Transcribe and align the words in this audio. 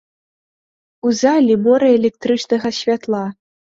У 1.09 1.13
залі 1.21 1.57
мора 1.67 1.87
электрычнага 1.99 2.67
святла. 2.83 3.25